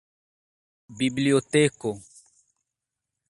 [0.97, 1.91] biblioteko